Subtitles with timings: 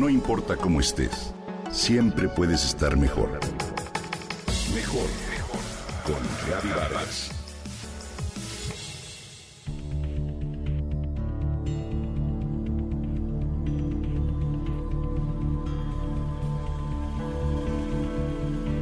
[0.00, 1.34] No importa cómo estés,
[1.70, 3.38] siempre puedes estar mejor.
[4.74, 5.60] Mejor, mejor.
[6.06, 7.30] Con Vargas.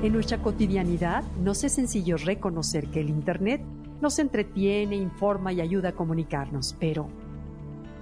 [0.04, 3.60] En nuestra cotidianidad nos es sencillo reconocer que el Internet
[4.00, 7.08] nos entretiene, informa y ayuda a comunicarnos, pero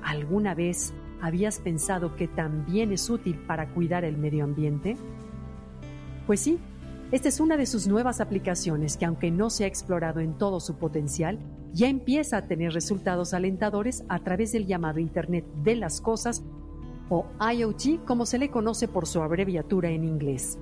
[0.03, 4.97] ¿alguna vez habías pensado que también es útil para cuidar el medio ambiente?
[6.27, 6.59] Pues sí,
[7.13, 10.59] esta es una de sus nuevas aplicaciones que aunque no se ha explorado en todo
[10.59, 11.39] su potencial,
[11.73, 16.43] ya empieza a tener resultados alentadores a través del llamado Internet de las Cosas
[17.09, 20.59] o IoT como se le conoce por su abreviatura en inglés.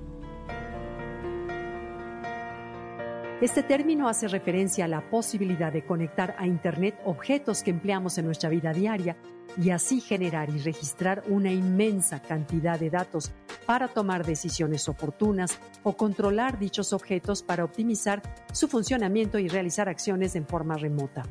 [3.41, 8.25] Este término hace referencia a la posibilidad de conectar a Internet objetos que empleamos en
[8.25, 9.17] nuestra vida diaria
[9.61, 13.33] y así generar y registrar una inmensa cantidad de datos
[13.65, 18.21] para tomar decisiones oportunas o controlar dichos objetos para optimizar
[18.53, 21.23] su funcionamiento y realizar acciones en forma remota.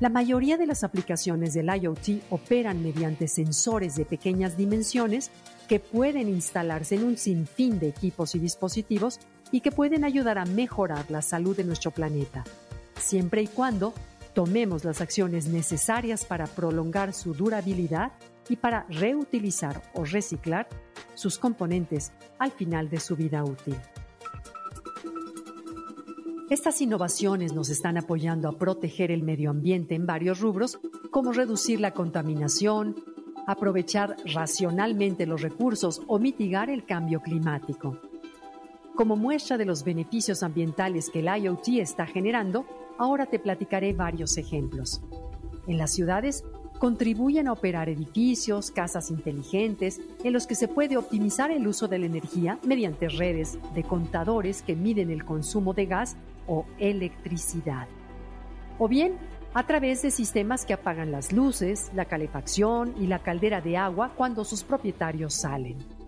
[0.00, 5.30] La mayoría de las aplicaciones del IoT operan mediante sensores de pequeñas dimensiones
[5.68, 9.20] que pueden instalarse en un sinfín de equipos y dispositivos
[9.52, 12.42] y que pueden ayudar a mejorar la salud de nuestro planeta,
[12.98, 13.94] siempre y cuando
[14.34, 18.12] tomemos las acciones necesarias para prolongar su durabilidad
[18.48, 20.66] y para reutilizar o reciclar
[21.14, 23.76] sus componentes al final de su vida útil.
[26.50, 30.78] Estas innovaciones nos están apoyando a proteger el medio ambiente en varios rubros,
[31.10, 32.96] como reducir la contaminación,
[33.46, 37.98] aprovechar racionalmente los recursos o mitigar el cambio climático.
[39.02, 42.64] Como muestra de los beneficios ambientales que el IoT está generando,
[42.98, 45.02] ahora te platicaré varios ejemplos.
[45.66, 46.44] En las ciudades,
[46.78, 51.98] contribuyen a operar edificios, casas inteligentes, en los que se puede optimizar el uso de
[51.98, 57.88] la energía mediante redes de contadores que miden el consumo de gas o electricidad.
[58.78, 59.14] O bien,
[59.52, 64.12] a través de sistemas que apagan las luces, la calefacción y la caldera de agua
[64.16, 66.01] cuando sus propietarios salen.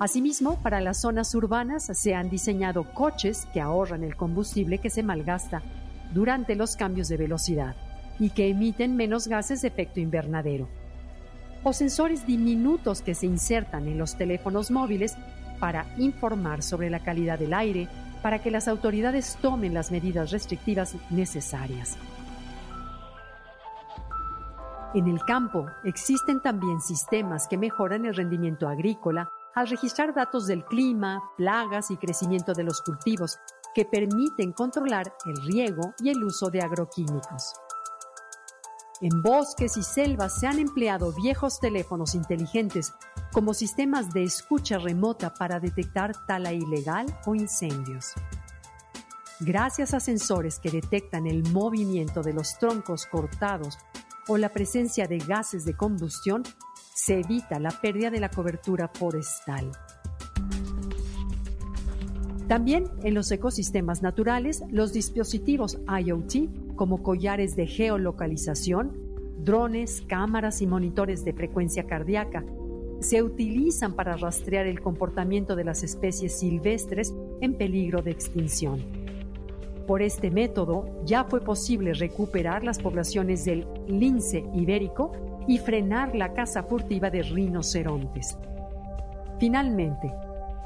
[0.00, 5.02] Asimismo, para las zonas urbanas se han diseñado coches que ahorran el combustible que se
[5.02, 5.62] malgasta
[6.14, 7.76] durante los cambios de velocidad
[8.18, 10.70] y que emiten menos gases de efecto invernadero.
[11.64, 15.18] O sensores diminutos que se insertan en los teléfonos móviles
[15.58, 17.86] para informar sobre la calidad del aire,
[18.22, 21.98] para que las autoridades tomen las medidas restrictivas necesarias.
[24.94, 30.64] En el campo existen también sistemas que mejoran el rendimiento agrícola al registrar datos del
[30.64, 33.38] clima, plagas y crecimiento de los cultivos
[33.74, 37.54] que permiten controlar el riego y el uso de agroquímicos.
[39.00, 42.92] En bosques y selvas se han empleado viejos teléfonos inteligentes
[43.32, 48.12] como sistemas de escucha remota para detectar tala ilegal o incendios.
[49.40, 53.78] Gracias a sensores que detectan el movimiento de los troncos cortados
[54.28, 56.42] o la presencia de gases de combustión,
[56.94, 59.70] se evita la pérdida de la cobertura forestal.
[62.48, 68.90] También en los ecosistemas naturales, los dispositivos IoT, como collares de geolocalización,
[69.38, 72.44] drones, cámaras y monitores de frecuencia cardíaca,
[72.98, 78.84] se utilizan para rastrear el comportamiento de las especies silvestres en peligro de extinción.
[79.86, 85.12] Por este método ya fue posible recuperar las poblaciones del lince ibérico
[85.50, 88.38] y frenar la caza furtiva de rinocerontes.
[89.40, 90.14] Finalmente,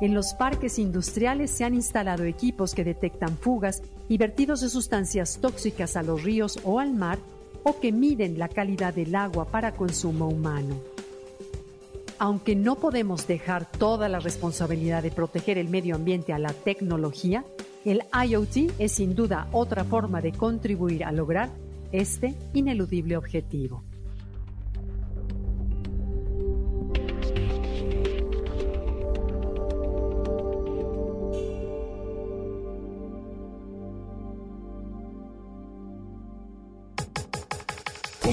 [0.02, 5.38] en los parques industriales se han instalado equipos que detectan fugas y vertidos de sustancias
[5.40, 7.18] tóxicas a los ríos o al mar
[7.62, 10.76] o que miden la calidad del agua para consumo humano.
[12.18, 17.42] Aunque no podemos dejar toda la responsabilidad de proteger el medio ambiente a la tecnología,
[17.86, 21.48] el IoT es sin duda otra forma de contribuir a lograr
[21.90, 23.82] este ineludible objetivo.